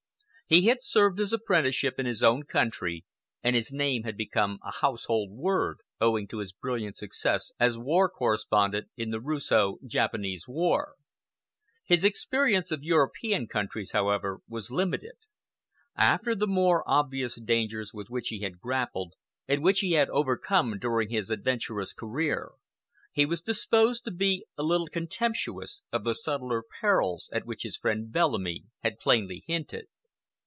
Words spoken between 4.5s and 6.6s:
a household word owing to his